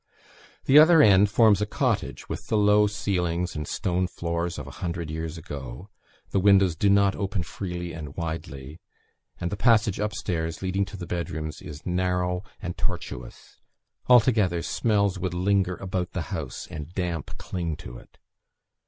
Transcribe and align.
The 0.65 0.79
other 0.79 1.03
end 1.03 1.29
forms 1.29 1.61
a 1.61 1.67
cottage, 1.67 2.27
with 2.27 2.47
the 2.47 2.57
low 2.57 2.87
ceilings 2.87 3.55
and 3.55 3.67
stone 3.67 4.07
floors 4.07 4.57
of 4.57 4.65
a 4.65 4.71
hundred 4.81 5.11
years 5.11 5.37
ago; 5.37 5.89
the 6.31 6.39
windows 6.39 6.75
do 6.75 6.89
not 6.89 7.15
open 7.15 7.43
freely 7.43 7.93
and 7.93 8.15
widely; 8.17 8.81
and 9.39 9.51
the 9.51 9.55
passage 9.57 9.99
upstairs, 9.99 10.63
leading 10.63 10.85
to 10.85 10.97
the 10.97 11.05
bedrooms, 11.05 11.61
is 11.61 11.85
narrow 11.85 12.41
and 12.59 12.79
tortuous: 12.79 13.59
altogether, 14.07 14.63
smells 14.63 15.19
would 15.19 15.35
linger 15.35 15.75
about 15.75 16.13
the 16.13 16.21
house, 16.33 16.65
and 16.71 16.89
damp 16.95 17.37
cling 17.37 17.75
to 17.75 17.99
it. 17.99 18.17